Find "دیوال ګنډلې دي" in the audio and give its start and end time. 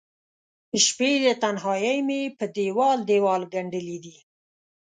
3.09-4.17